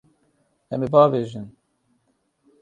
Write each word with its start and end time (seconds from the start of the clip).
Em 0.73 0.79
ê 0.85 0.89
biavêjin. 0.93 1.47